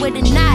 with 0.00 0.16
a 0.16 0.22
knife 0.32 0.49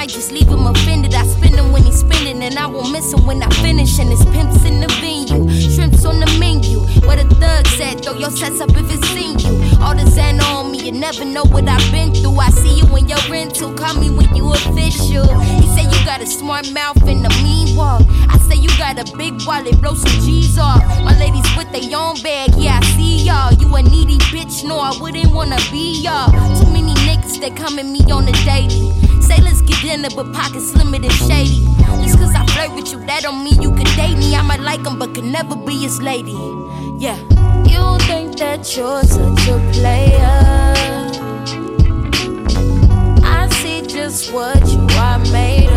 might 0.00 0.08
just 0.08 0.32
leave 0.32 0.48
him 0.48 0.66
offended. 0.66 1.12
I 1.12 1.26
spend 1.26 1.56
him 1.56 1.72
when 1.72 1.82
he's 1.82 2.00
spending, 2.00 2.42
and 2.42 2.58
I 2.58 2.66
won't 2.66 2.90
miss 2.90 3.12
him 3.12 3.26
when 3.26 3.42
I 3.42 3.50
finish. 3.60 3.98
And 3.98 4.08
his 4.08 4.24
pimps 4.32 4.64
in 4.64 4.80
the 4.80 4.88
venue, 4.96 5.44
shrimps 5.74 6.06
on 6.06 6.20
the 6.20 6.30
menu. 6.40 6.78
Where 7.06 7.22
the 7.22 7.28
thugs 7.34 7.78
at? 7.82 8.02
Throw 8.02 8.14
your 8.14 8.30
sets 8.30 8.62
up 8.62 8.70
if 8.70 8.88
it's 8.88 9.06
seen 9.10 9.38
you. 9.44 9.52
All 9.84 9.94
the 9.94 10.08
Xan 10.08 10.40
on 10.40 10.72
me, 10.72 10.86
you 10.86 10.92
never 10.92 11.26
know 11.26 11.44
what 11.52 11.68
I've 11.68 11.84
been 11.92 12.14
through. 12.14 12.38
I 12.38 12.48
see 12.48 12.78
you 12.78 12.86
when 12.86 13.10
you're 13.10 13.26
rental, 13.28 13.74
call 13.74 13.92
me 14.00 14.08
when 14.08 14.34
you 14.34 14.50
official. 14.50 15.28
He 15.60 15.66
say 15.76 15.84
you 15.84 16.00
got 16.08 16.22
a 16.22 16.26
smart 16.26 16.72
mouth 16.72 17.02
and 17.06 17.26
a 17.26 17.32
mean 17.44 17.76
walk. 17.76 18.00
I 18.32 18.38
say 18.48 18.56
you 18.56 18.70
got 18.78 18.96
a 18.96 19.04
big 19.18 19.34
wallet, 19.44 19.78
blow 19.82 19.92
some 19.92 20.16
G's 20.24 20.56
off. 20.56 20.80
My 21.04 21.12
ladies 21.18 21.44
with 21.58 21.70
their 21.76 21.92
own 21.92 22.16
bag, 22.22 22.56
yeah, 22.56 22.80
I 22.80 22.84
see 22.96 23.28
y'all. 23.28 23.52
You 23.52 23.68
a 23.76 23.82
needy 23.82 24.16
bitch, 24.32 24.64
no, 24.64 24.78
I 24.78 24.96
wouldn't 24.98 25.30
wanna 25.30 25.60
be 25.70 26.00
y'all. 26.00 26.32
Too 26.56 26.72
many 26.72 26.94
niggas 27.04 27.38
that 27.42 27.54
come 27.54 27.78
at 27.78 27.84
me 27.84 28.00
on 28.10 28.24
the 28.24 28.32
daily 28.48 29.09
say 29.30 29.42
let's 29.42 29.62
get 29.62 29.80
dinner, 29.82 30.08
but 30.14 30.32
pockets 30.32 30.74
limited 30.74 31.12
shady. 31.12 31.64
Just 32.02 32.18
cause 32.18 32.34
I 32.34 32.44
flirt 32.46 32.74
with 32.74 32.90
you, 32.92 32.98
that 33.06 33.22
don't 33.22 33.42
mean 33.44 33.62
you 33.62 33.70
can 33.70 33.88
date 33.96 34.18
me. 34.18 34.34
I 34.34 34.42
might 34.42 34.60
like 34.60 34.84
him, 34.84 34.98
but 34.98 35.14
can 35.14 35.30
never 35.30 35.56
be 35.56 35.76
his 35.86 36.00
lady. 36.02 36.38
Yeah. 36.98 37.18
You 37.72 37.82
think 38.08 38.38
that 38.38 38.60
you're 38.76 39.02
such 39.02 39.48
a 39.54 39.58
player? 39.76 40.40
I 43.38 43.48
see 43.60 43.82
just 43.82 44.32
what 44.32 44.60
you 44.72 44.80
are 45.06 45.18
made 45.30 45.69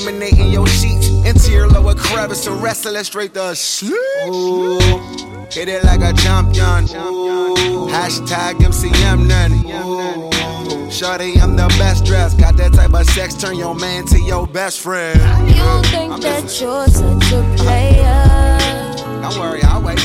Laminating 0.00 0.50
your 0.50 0.66
sheets 0.66 1.08
into 1.26 1.52
your 1.52 1.68
lower 1.68 1.94
crevice 1.94 2.46
and 2.46 2.62
wrestling 2.62 3.04
straight 3.04 3.34
to 3.34 3.54
sleep. 3.54 3.92
Ooh, 4.28 4.78
hit 5.50 5.68
it 5.68 5.84
like 5.84 6.00
a 6.00 6.14
champion. 6.14 6.84
Ooh, 6.96 7.86
hashtag 7.86 8.54
MCM 8.60 9.26
none. 9.28 9.52
Ooh, 9.84 10.90
Shorty, 10.90 11.38
I'm 11.38 11.54
the 11.54 11.66
best 11.78 12.06
dressed. 12.06 12.38
Got 12.38 12.56
that 12.56 12.72
type 12.72 12.94
of 12.94 13.04
sex, 13.10 13.34
turn 13.34 13.56
your 13.56 13.74
man 13.74 14.06
to 14.06 14.18
your 14.18 14.46
best 14.46 14.80
friend. 14.80 15.20
You 15.50 15.82
think 15.90 16.14
I'm 16.14 16.20
that 16.22 16.44
listening. 16.44 16.70
you're 16.70 16.88
such 16.88 17.32
a 17.34 17.56
player. 17.62 19.20
Don't 19.20 19.38
worry, 19.38 19.62
I'll 19.64 19.82
wait. 19.82 19.98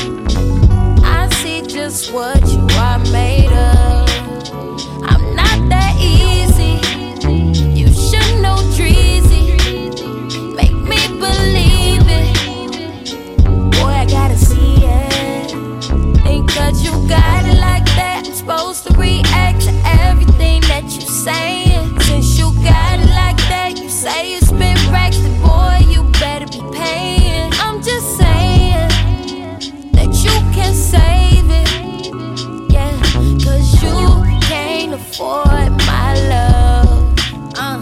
I 1.02 1.26
see 1.40 1.62
just 1.62 2.12
what 2.12 2.46
you 2.46 2.66
are 2.76 2.98
made 3.10 3.50
of. 3.50 4.05
Can't 35.16 35.76
my 35.86 36.14
love. 36.28 37.14
Uh, 37.56 37.80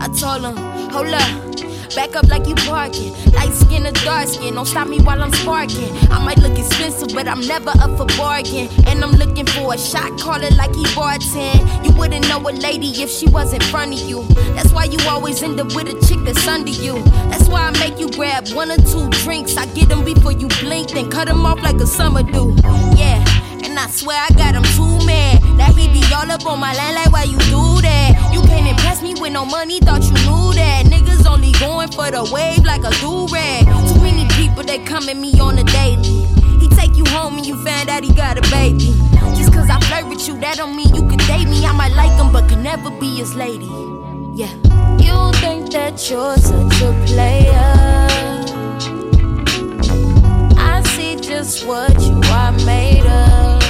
I 0.00 0.08
told 0.18 0.42
him, 0.42 0.56
hold 0.90 1.14
up. 1.14 1.52
Back 1.94 2.16
up 2.16 2.26
like 2.28 2.48
you 2.48 2.54
parking. 2.54 3.12
Light 3.32 3.52
skin 3.52 3.86
or 3.86 3.92
dark 3.92 4.26
skin, 4.26 4.54
don't 4.54 4.66
stop 4.66 4.88
me 4.88 4.98
while 5.00 5.22
I'm 5.22 5.30
sparking. 5.32 5.94
I 6.10 6.24
might 6.24 6.38
look 6.38 6.58
expensive, 6.58 7.10
but 7.14 7.28
I'm 7.28 7.46
never 7.46 7.70
up 7.70 7.96
for 7.96 8.06
bargain. 8.16 8.68
And 8.86 9.04
I'm 9.04 9.12
looking 9.12 9.46
for 9.46 9.74
a 9.74 9.78
shot, 9.78 10.18
call 10.18 10.42
it 10.42 10.56
like 10.56 10.74
he 10.74 10.84
bartend. 10.96 11.84
You 11.84 11.92
wouldn't 11.92 12.26
know 12.28 12.40
a 12.40 12.50
lady 12.50 12.88
if 13.02 13.10
she 13.10 13.28
was 13.28 13.52
in 13.52 13.60
front 13.60 13.92
of 13.92 14.00
you. 14.08 14.22
That's 14.56 14.72
why 14.72 14.84
you 14.84 14.98
always 15.08 15.42
end 15.42 15.60
up 15.60 15.74
with 15.76 15.88
a 15.88 16.06
chick 16.06 16.18
that's 16.24 16.48
under 16.48 16.70
you. 16.70 17.02
That's 17.30 17.46
why 17.48 17.68
I 17.68 17.70
make 17.78 18.00
you 18.00 18.10
grab 18.10 18.48
one 18.48 18.70
or 18.70 18.78
two 18.78 19.08
drinks. 19.22 19.56
I 19.56 19.66
get 19.66 19.90
them 19.90 20.02
before 20.02 20.32
you 20.32 20.48
blink, 20.60 20.90
then 20.90 21.10
cut 21.10 21.28
them 21.28 21.44
off 21.44 21.62
like 21.62 21.76
a 21.76 21.86
summer 21.86 22.22
do. 22.22 22.56
Yeah. 22.96 23.22
And 23.64 23.78
I 23.78 23.86
swear 23.88 24.18
I 24.18 24.28
got 24.34 24.54
them 24.54 24.64
too 24.74 24.91
mad. 25.06 25.42
That 25.58 25.74
he 25.76 25.88
be 25.88 26.02
all 26.14 26.30
up 26.30 26.46
on 26.46 26.58
my 26.60 26.72
line 26.74 26.94
like 26.94 27.12
why 27.12 27.24
you 27.24 27.38
do 27.50 27.80
that? 27.82 28.30
You 28.32 28.40
can't 28.42 28.66
impress 28.66 29.02
me 29.02 29.14
with 29.14 29.32
no 29.32 29.44
money, 29.44 29.80
thought 29.80 30.02
you 30.02 30.14
knew 30.26 30.52
that. 30.54 30.86
Niggas 30.86 31.26
only 31.26 31.52
going 31.52 31.90
for 31.90 32.10
the 32.10 32.22
wave 32.32 32.64
like 32.64 32.84
a 32.84 32.90
do-rag. 33.00 33.64
Too 33.88 34.00
many 34.00 34.26
people, 34.36 34.62
they 34.62 34.78
come 34.84 35.08
at 35.08 35.16
me 35.16 35.38
on 35.40 35.56
the 35.56 35.64
daily. 35.64 36.26
He 36.60 36.68
take 36.68 36.96
you 36.96 37.04
home 37.06 37.36
and 37.36 37.46
you 37.46 37.56
find 37.64 37.88
out 37.88 38.04
he 38.04 38.12
got 38.14 38.38
a 38.38 38.42
baby. 38.50 38.94
Just 39.36 39.52
cause 39.52 39.68
I 39.70 39.80
flirt 39.80 40.08
with 40.08 40.26
you, 40.28 40.38
that 40.40 40.56
don't 40.56 40.76
mean 40.76 40.94
you 40.94 41.02
can 41.08 41.18
date 41.26 41.48
me. 41.48 41.64
I 41.64 41.72
might 41.72 41.92
like 41.92 42.12
him 42.12 42.32
but 42.32 42.48
can 42.48 42.62
never 42.62 42.90
be 42.90 43.16
his 43.16 43.34
lady. 43.34 43.70
Yeah. 44.34 44.52
You 44.98 45.32
think 45.40 45.72
that 45.72 46.08
you're 46.08 46.36
such 46.36 46.80
a 46.82 46.92
player. 47.06 48.08
I 50.58 50.82
see 50.94 51.16
just 51.16 51.66
what 51.66 52.00
you 52.00 52.20
are 52.30 52.52
made 52.64 53.04
of. 53.06 53.61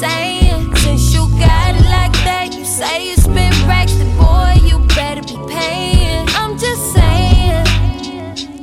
Saying. 0.00 0.74
Since 0.76 1.14
you 1.14 1.28
got 1.38 1.74
it 1.76 1.86
like 1.96 2.12
that, 2.26 2.54
you 2.56 2.64
say 2.64 3.14
spend 3.14 3.54
racks, 3.68 3.94
then 3.94 4.10
boy, 4.18 4.54
you 4.66 4.78
better 4.96 5.22
be 5.22 5.38
paying. 5.48 6.26
I'm 6.30 6.58
just 6.58 6.92
saying 6.92 7.64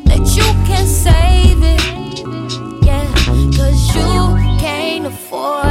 that 0.09 0.23
you 0.35 0.47
can 0.67 0.85
save 0.85 1.59
it. 1.63 2.85
Yeah, 2.85 3.07
cause 3.57 3.95
you 3.95 4.11
can't 4.59 5.05
afford 5.05 5.70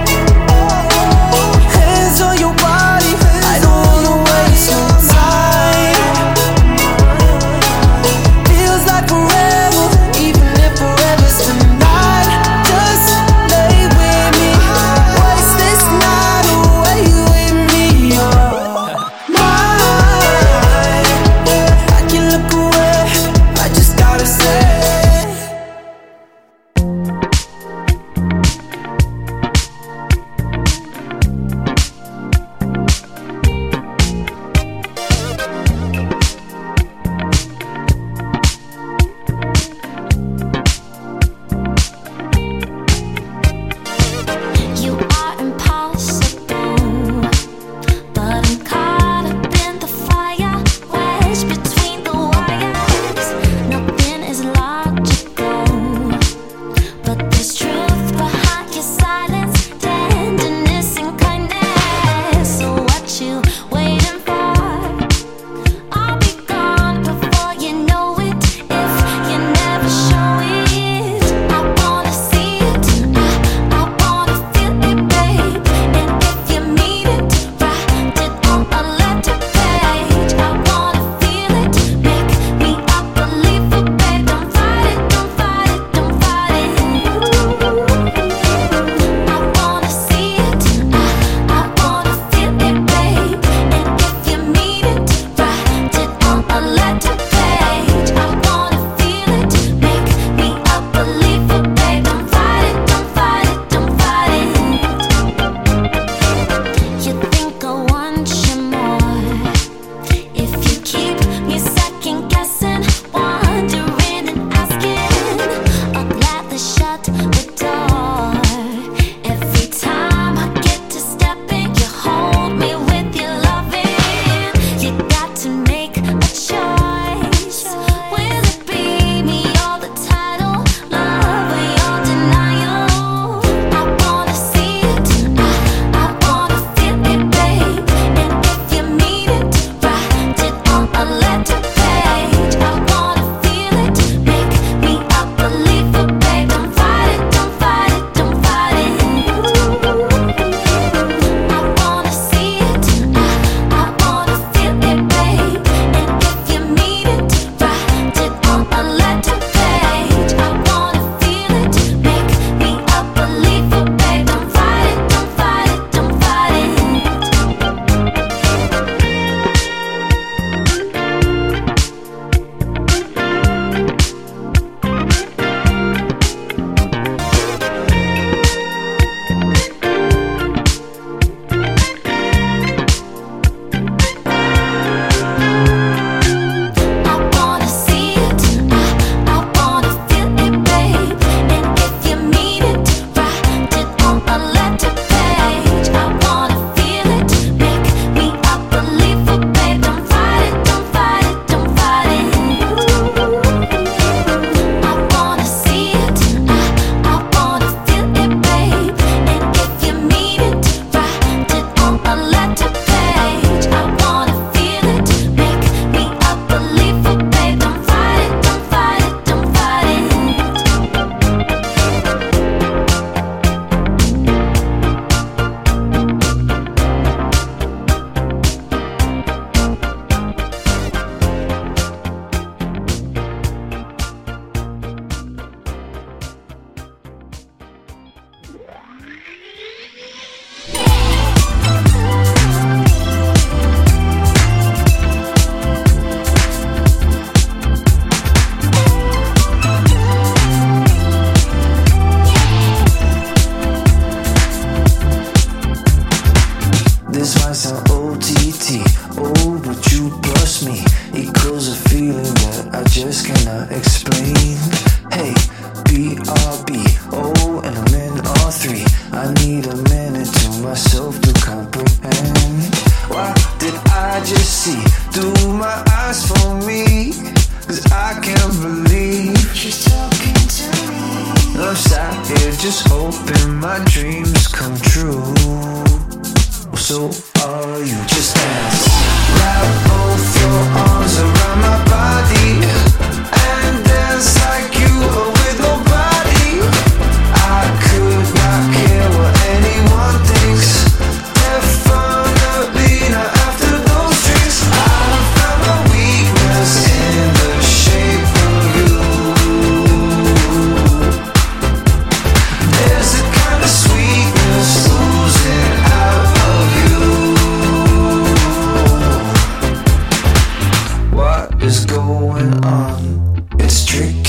It's 323.73 323.85
tricky, 323.85 324.20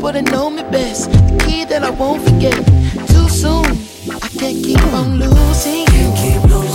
would've 0.00 0.30
known 0.30 0.56
me 0.56 0.62
best. 0.64 1.10
The 1.10 1.44
key 1.44 1.64
that 1.64 1.82
I 1.82 1.90
won't 1.90 2.22
forget. 2.22 2.54
Too 3.08 3.28
soon, 3.28 3.66
I 4.10 4.28
can't 4.38 4.62
keep 4.64 4.82
on 4.94 5.18
losing. 5.18 5.86
you. 5.96 6.12
keep 6.16 6.50
on 6.52 6.67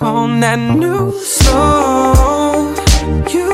want 0.00 0.40
that 0.40 0.58
new 0.58 1.12
slow. 1.12 2.74
You 3.32 3.53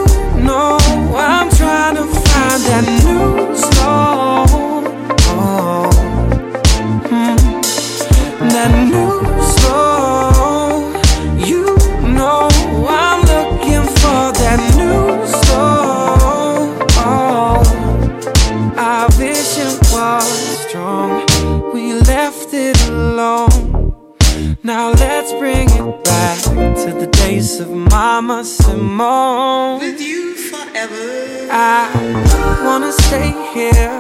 Simone. 29.00 29.80
With 29.80 30.00
you 30.00 30.34
forever. 30.34 31.48
I 31.50 32.62
wanna 32.64 32.92
stay 32.92 33.30
here, 33.54 33.96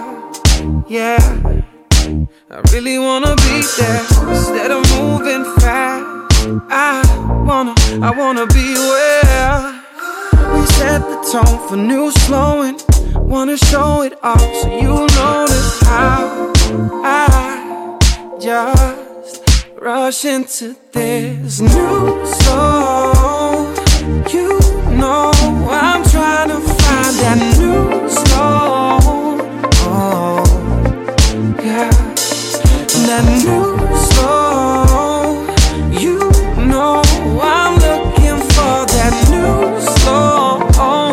yeah. 0.88 1.16
I 2.50 2.60
really 2.70 2.98
wanna 2.98 3.34
be 3.36 3.62
there 3.78 4.04
instead 4.28 4.70
of 4.70 4.82
moving 4.98 5.44
fast. 5.58 6.04
I 6.68 7.00
wanna, 7.48 7.74
I 8.02 8.10
wanna 8.10 8.46
be 8.48 8.74
where 8.90 9.60
we 10.54 10.66
set 10.78 11.00
the 11.12 11.18
tone 11.32 11.58
for 11.66 11.76
new 11.76 12.10
slowing. 12.10 12.78
Wanna 13.14 13.56
show 13.56 14.02
it 14.02 14.18
off 14.22 14.52
so 14.60 14.68
you 14.84 14.94
notice 15.16 15.80
how 15.82 16.52
I 17.02 17.96
just 18.38 19.42
rush 19.80 20.26
into 20.26 20.76
this 20.92 21.60
new 21.60 22.26
soul. 22.44 23.74
You 24.30 24.59
know 25.00 25.32
I'm 25.70 26.02
trying 26.04 26.48
to 26.50 26.60
find 26.60 27.14
that 27.22 27.38
new 27.58 28.08
soul. 28.08 29.40
Oh, 29.88 30.44
yeah, 31.64 31.90
that 33.08 33.24
new 33.44 33.66
soul. 34.12 35.30
You 36.02 36.18
know 36.70 37.02
I'm 37.40 37.74
looking 37.86 38.38
for 38.54 38.76
that 38.94 39.12
new 39.32 39.80
soul. 40.04 40.54
Oh, 40.76 41.10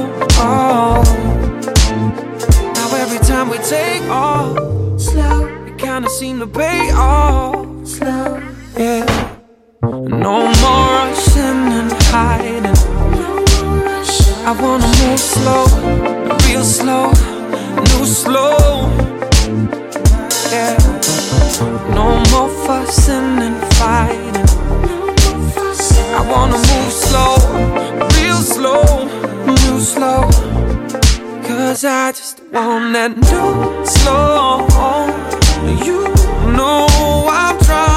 now 2.76 2.90
every 3.04 3.20
time 3.20 3.50
we 3.50 3.58
take 3.60 4.04
off 4.10 4.58
slow, 5.00 5.48
it 5.66 5.78
kinda 5.78 6.10
seem 6.10 6.40
to 6.40 6.48
pay 6.48 6.92
off 6.92 7.88
slow. 7.88 8.42
Yeah. 8.78 9.06
No 9.82 10.57
I 14.50 14.52
wanna 14.62 14.88
move 14.88 15.20
slow, 15.20 15.66
real 16.48 16.64
slow, 16.64 17.12
new 17.89 18.06
slow. 18.06 18.88
Yeah. 20.50 20.78
No 21.93 22.24
more 22.32 22.50
fussing 22.66 23.39
and 23.48 23.60
fighting. 23.74 24.48
I 26.16 26.22
wanna 26.32 26.60
move 26.70 26.93
slow, 26.93 27.36
real 28.16 28.39
slow, 28.39 28.84
new 29.45 29.82
slow. 29.82 30.30
Cause 31.45 31.84
I 31.84 32.14
just 32.14 32.41
want 32.54 32.93
that 32.93 33.18
new 33.18 33.86
slow. 33.86 34.66
You 35.86 36.08
know 36.56 36.88
I'm 37.30 37.60
trying 37.66 37.97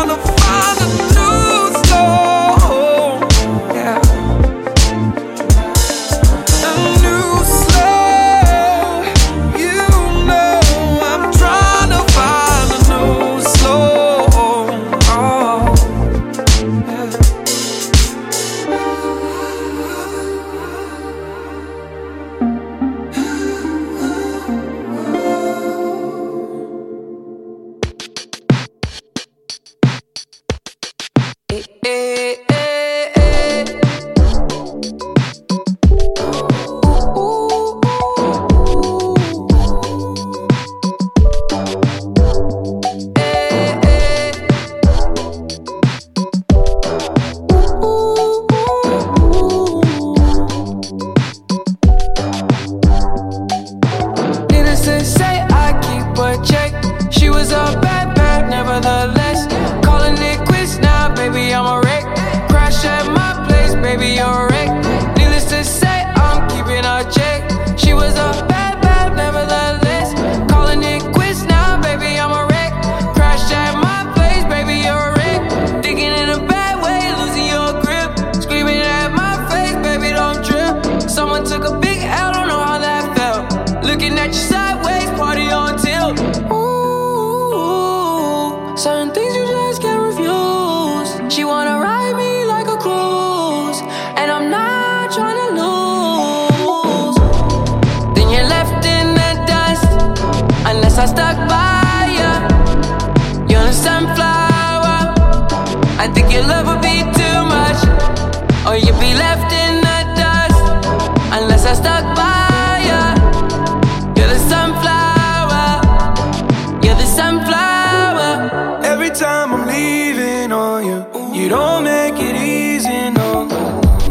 don't 121.51 121.82
make 121.82 122.14
it 122.14 122.36
easy, 122.36 123.11
no. 123.11 123.48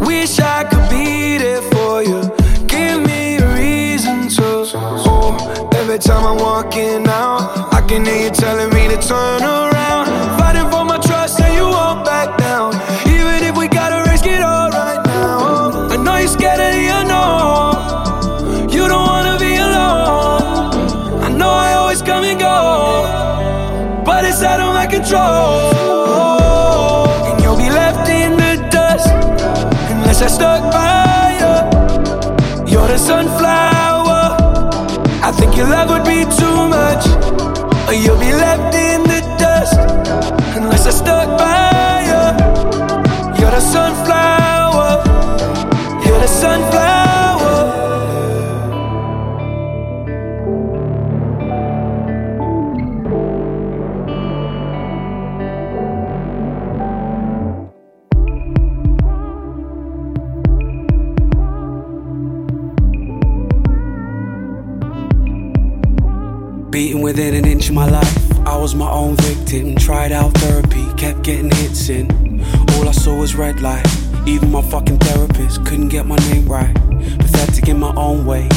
Wish 0.05 0.39
I 0.39 0.65
could 0.65 0.89
be 0.89 1.37
there 1.37 1.61
for 1.71 2.03
you. 2.03 2.21
Give 2.67 3.01
me 3.01 3.37
a 3.37 3.47
reason 3.55 4.27
to. 4.35 4.69
Oh, 4.75 5.69
every 5.73 5.99
time 5.99 6.25
I'm 6.25 6.37
walking 6.37 7.07
out, 7.07 7.73
I 7.73 7.81
can 7.87 8.03
hear 8.05 8.23
you 8.25 8.29
telling 8.29 8.69
me 8.73 8.89
to 8.89 8.97
turn 9.07 9.41
around. 9.41 9.68
You're 46.19 46.27
the 46.27 46.33
sunflower. 46.33 46.99
Beaten 66.69 67.01
within 67.01 67.33
an 67.35 67.45
inch 67.45 67.69
of 67.69 67.75
my 67.75 67.89
life. 67.89 68.07
I 68.45 68.57
was 68.57 68.75
my 68.75 68.89
own 68.89 69.15
victim. 69.15 69.75
Tried 69.77 70.11
out 70.11 70.33
therapy, 70.33 70.85
kept 70.97 71.23
getting 71.23 71.49
hits 71.51 71.87
in. 71.87 72.11
All 72.73 72.89
I 72.89 72.91
saw 72.91 73.17
was 73.17 73.35
red 73.35 73.61
light. 73.61 73.98
Even 74.29 74.51
my 74.51 74.61
fucking 74.61 74.99
therapist 74.99 75.65
couldn't 75.65 75.89
get 75.89 76.05
my 76.05 76.15
name 76.29 76.47
right. 76.47 76.75
Pathetic 77.17 77.67
in 77.67 77.79
my 77.79 77.91
own 77.95 78.27
way. 78.27 78.47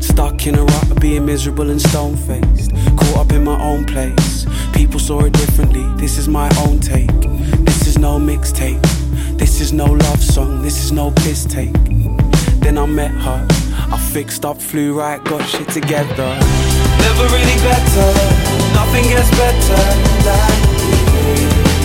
Stuck 0.00 0.44
in 0.48 0.56
a 0.56 0.64
rut 0.64 0.90
of 0.90 0.98
being 0.98 1.24
miserable 1.24 1.70
and 1.70 1.80
stone 1.80 2.16
faced. 2.16 2.72
Caught 2.98 3.16
up 3.16 3.32
in 3.32 3.44
my 3.44 3.56
own 3.62 3.84
place. 3.84 4.44
People 4.72 4.98
saw 4.98 5.24
it 5.24 5.32
differently. 5.32 5.84
This 5.98 6.18
is 6.18 6.26
my 6.26 6.50
own 6.66 6.80
take. 6.80 7.20
This 7.64 7.86
is 7.86 7.96
no 7.96 8.18
mixtape. 8.18 8.82
This 9.38 9.60
is 9.60 9.72
no 9.72 9.84
love 9.84 10.20
song. 10.20 10.62
This 10.62 10.82
is 10.82 10.90
no 10.90 11.12
piss 11.12 11.44
take. 11.44 11.74
Then 12.58 12.76
I 12.76 12.86
met 12.86 13.12
her. 13.12 13.46
I 13.92 13.98
fixed 14.12 14.44
up, 14.44 14.60
flew 14.60 14.98
right, 14.98 15.22
got 15.22 15.46
shit 15.48 15.68
together. 15.68 16.30
Never 17.06 17.26
really 17.36 17.58
better. 17.62 18.08
Nothing 18.74 19.04
gets 19.04 19.30
better 19.38 19.82
than 20.24 21.79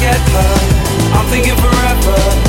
get. 0.00 0.20
I'm 1.14 1.26
thinking 1.26 1.56
forever. 1.56 2.47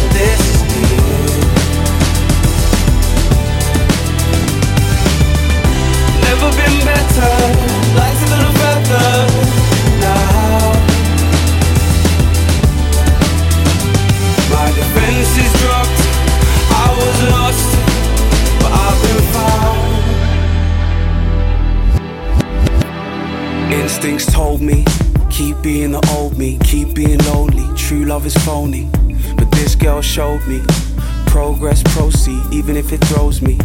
It 32.92 33.04
throws 33.06 33.42
me. 33.42 33.58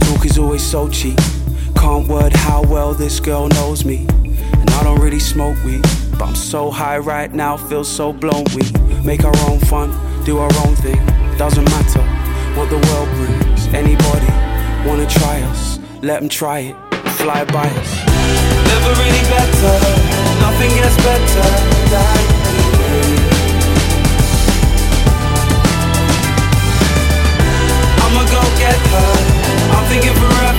Talk 0.00 0.24
is 0.24 0.38
always 0.38 0.62
so 0.62 0.88
cheap. 0.88 1.18
Can't 1.76 2.08
word 2.08 2.32
how 2.32 2.62
well 2.62 2.94
this 2.94 3.20
girl 3.20 3.48
knows 3.48 3.84
me. 3.84 4.06
And 4.08 4.70
I 4.70 4.82
don't 4.84 5.00
really 5.00 5.18
smoke 5.18 5.56
weed, 5.64 5.82
but 6.12 6.22
I'm 6.22 6.34
so 6.34 6.70
high 6.70 6.98
right 6.98 7.32
now, 7.32 7.56
feel 7.56 7.84
so 7.84 8.12
blown. 8.12 8.44
We 8.54 8.62
make 9.02 9.24
our 9.24 9.36
own 9.48 9.58
fun, 9.60 9.90
do 10.24 10.38
our 10.38 10.52
own 10.64 10.74
thing. 10.76 11.04
Doesn't 11.36 11.64
matter 11.64 12.02
what 12.56 12.70
the 12.70 12.80
world 12.88 13.08
brings. 13.16 13.66
Anybody 13.74 14.32
wanna 14.86 15.06
try 15.06 15.42
us? 15.42 15.78
Let 16.02 16.20
them 16.20 16.28
try 16.28 16.58
it, 16.60 16.76
fly 17.18 17.44
by 17.44 17.68
us. 17.68 17.90
Never 18.72 18.92
really 19.02 19.24
better. 19.28 19.74
Nothing 20.40 20.70
gets 20.76 20.96
better 20.96 22.21
I'm 28.94 29.84
thinking 29.88 30.14
forever. 30.14 30.51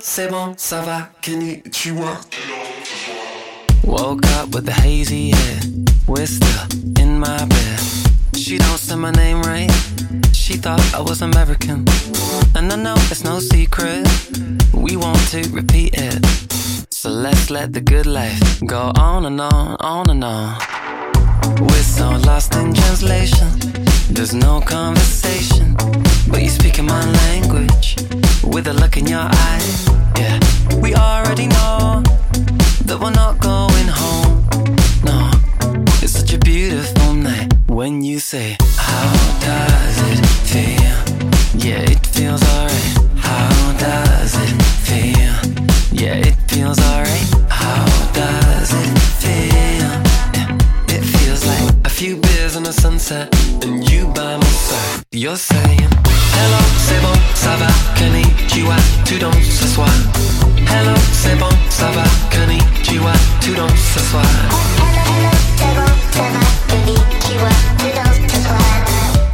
C'est 0.00 0.28
bon, 0.30 0.54
ça 0.56 0.80
va, 0.80 1.08
konnichiwa. 1.22 2.16
Woke 3.84 4.24
up 4.40 4.54
with 4.54 4.66
a 4.68 4.72
hazy 4.72 5.30
head. 5.30 5.90
We're 6.06 6.26
still 6.26 7.02
in 7.02 7.18
my 7.18 7.44
bed. 7.44 7.80
She 8.34 8.56
don't 8.56 8.78
say 8.78 8.96
my 8.96 9.10
name 9.10 9.42
right. 9.42 9.70
She 10.32 10.56
thought 10.56 10.80
I 10.94 11.00
was 11.00 11.20
American. 11.20 11.84
And 12.54 12.72
I 12.72 12.76
know 12.76 12.94
it's 13.10 13.24
no 13.24 13.40
secret. 13.40 14.06
We 14.72 14.96
want 14.96 15.20
to 15.32 15.42
repeat 15.50 15.94
it. 15.98 16.24
So 16.90 17.10
let's 17.10 17.50
let 17.50 17.74
the 17.74 17.82
good 17.82 18.06
life 18.06 18.40
go 18.66 18.90
on 18.96 19.26
and 19.26 19.38
on, 19.38 19.76
on 19.80 20.08
and 20.08 20.24
on. 20.24 20.56
We're 21.60 21.82
so 21.82 22.10
lost 22.24 22.54
in 22.54 22.72
translation. 22.72 23.48
There's 24.08 24.32
no 24.32 24.60
conversation. 24.60 25.76
But 26.30 26.40
you're 26.40 26.48
speaking 26.48 26.86
my 26.86 27.04
language 27.04 27.96
with 28.46 28.66
a 28.66 28.72
look 28.72 28.96
in 28.96 29.06
your 29.06 29.20
eye. 29.20 29.62
Yeah, 30.18 30.38
we 30.80 30.94
already 30.94 31.46
know 31.46 32.02
that 32.86 32.98
we're 33.00 33.10
not 33.10 33.40
going 33.40 33.88
home. 33.88 34.46
No, 35.04 35.30
it's 36.02 36.12
such 36.12 36.32
a 36.32 36.38
beautiful 36.38 37.14
night 37.14 37.52
when 37.66 38.02
you 38.02 38.18
say, 38.18 38.56
How 38.76 39.12
does 39.40 39.96
it 40.12 40.26
feel? 40.50 40.96
Yeah, 41.66 41.80
it 41.92 42.06
feels 42.06 42.42
alright. 42.54 42.94
How 43.16 43.48
does 43.78 44.34
it 44.36 44.62
feel? 44.86 45.34
Yeah, 45.92 46.16
it 46.28 46.36
feels 46.48 46.78
alright. 46.90 47.28
How 47.48 47.84
does 48.12 48.70
it 48.72 48.98
feel? 49.22 49.90
Yeah, 50.36 50.96
it 50.96 51.02
feels 51.02 51.44
like 51.46 51.74
a 51.84 51.90
few 51.90 52.16
beers 52.16 52.56
on 52.56 52.66
a 52.66 52.72
sunset 52.72 53.28
and 53.64 53.88
you 53.90 54.06
by 54.08 54.36
my 54.36 54.52
side. 54.68 55.04
You're 55.12 55.36
saying, 55.36 55.88
Hello, 56.36 56.60
c'est 56.86 57.00
bon, 57.00 57.14
ça 57.34 57.56
va, 57.56 57.68
konnichiwa, 59.18 59.18
tu 59.18 59.18
danses 59.18 59.58
ce 59.60 59.68
soir. 59.68 59.88
Hello, 60.66 60.94
c'est 61.12 61.38
bon, 61.38 61.48
ça 61.70 61.90
va, 61.90 62.04
konnichiwa, 62.30 63.12
tu 63.40 63.54
danses 63.54 63.70
ce 63.94 64.00
soir. 64.10 64.24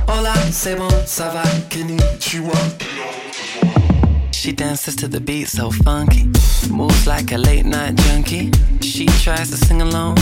Hola, 0.08 0.34
c'est 0.52 0.76
bon, 0.76 0.88
ça 1.06 1.28
va, 1.28 1.42
konnichiwa. 1.70 2.54
She 4.32 4.52
dances 4.52 4.96
to 4.96 5.08
the 5.08 5.20
beat 5.20 5.48
so 5.48 5.70
funky, 5.70 6.26
moves 6.70 7.06
like 7.06 7.32
a 7.32 7.38
late 7.38 7.66
night 7.66 7.94
junkie. 7.96 8.50
She 8.80 9.06
tries 9.22 9.50
to 9.50 9.56
sing 9.56 9.82
along 9.82 10.16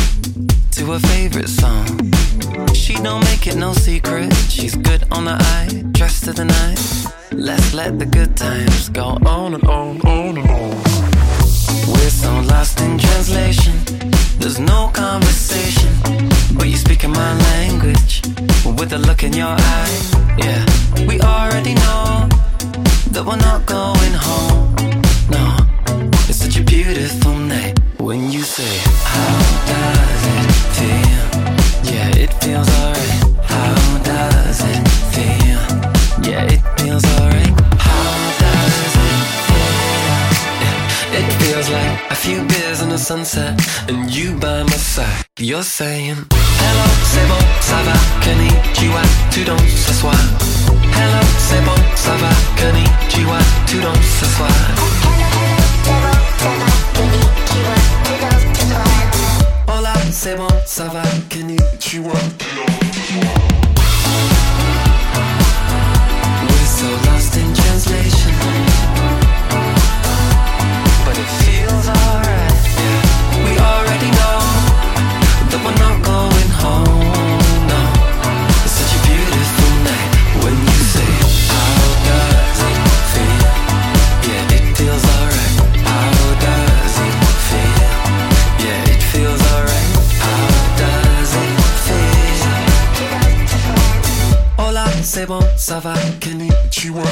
to 0.73 0.85
her 0.93 0.99
favorite 0.99 1.49
song. 1.49 2.13
She 2.75 2.95
don't 2.95 3.25
make 3.25 3.47
it 3.47 3.57
no 3.57 3.73
secret. 3.73 4.33
She's 4.49 4.75
good 4.75 5.05
on 5.13 5.25
the 5.25 5.37
eye, 5.39 5.85
dressed 5.93 6.25
to 6.25 6.33
the 6.33 6.45
nines. 6.45 7.18
Let's 7.33 7.75
let 7.75 7.99
the 7.99 8.07
good 8.07 8.37
times 8.37 8.89
go 8.89 9.19
on 9.27 9.55
and 9.55 9.65
on, 9.65 10.01
on 10.01 10.39
and 10.39 10.51
on. 10.51 10.71
We're 11.93 12.11
so 12.11 12.33
lost 12.49 12.81
in 12.81 12.99
translation. 12.99 13.75
There's 14.39 14.59
no 14.59 14.91
conversation, 14.95 15.93
but 16.57 16.69
you're 16.69 16.79
speaking 16.79 17.11
my 17.11 17.35
language 17.51 18.23
with 18.65 18.93
a 18.95 18.99
look 18.99 19.25
in 19.25 19.35
your 19.35 19.55
eye. 19.59 20.37
Yeah, 20.39 20.65
we 21.07 21.21
already 21.21 21.75
know 21.75 22.29
that 23.13 23.25
we're 23.27 23.37
not 23.37 23.67
going 23.67 24.15
home. 24.15 24.75
No, 25.29 25.57
it's 26.29 26.39
such 26.39 26.57
a 26.59 26.63
beautiful 26.63 27.35
night 27.35 27.79
when 27.99 28.31
you 28.33 28.43
say, 28.43 28.81
How 29.05 29.39
does 29.73 30.23
it 30.35 30.51
feel? 30.77 31.93
Yeah, 31.93 32.25
it 32.25 32.33
feels 32.43 32.69
alright. 32.81 33.45
How 33.45 33.99
does 34.03 34.61
it 34.65 34.88
sunset 42.99 43.55
and 43.89 44.11
you 44.11 44.33
by 44.39 44.63
my 44.63 44.77
side. 44.77 45.25
You're 45.39 45.63
saying, 45.63 46.17
Hello, 46.61 46.87
c'est 47.13 47.27
bon, 47.29 47.43
ça 47.61 47.83
va, 47.87 47.93
konnichiwa, 48.25 49.01
tu 49.31 49.45
danses 49.45 49.87
ce 49.87 49.95
soir. 49.95 50.21
Hello, 50.95 51.23
c'est 51.39 51.65
bon, 51.65 51.81
ça 51.95 52.17
va, 52.17 52.31
konnichiwa, 52.59 53.39
tu 53.67 53.79
danses 53.79 54.13
ce 54.21 54.27
soir. 54.37 54.51
Hola, 59.69 59.95
c'est 60.11 60.37
bon, 60.37 60.49
ça 60.67 60.85
va, 60.89 61.03
konnichiwa. 61.31 62.13
We're 62.13 62.78
c'est 95.19 95.27
bon, 95.27 95.41
ça 95.57 95.81
va, 95.81 95.95
konnichiwa. 96.23 97.03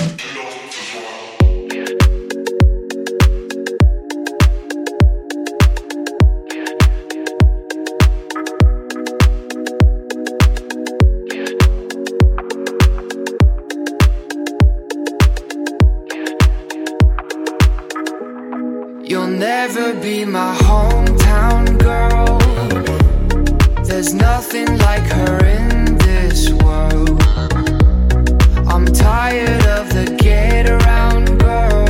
You'll 19.03 19.27
never 19.27 19.95
be 19.95 20.25
my 20.25 20.55
hometown 20.69 21.77
girl. 21.79 22.39
There's 23.83 24.15
nothing 24.15 24.79
like 24.79 25.07
her 25.11 25.45
in 25.45 25.66
tired 29.07 29.65
of 29.79 29.87
the 29.95 30.05
get 30.19 30.69
around 30.69 31.25
girl. 31.39 31.87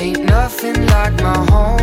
Ain't 0.00 0.24
nothing 0.24 0.78
like 0.94 1.14
my 1.22 1.38
hometown 1.50 1.73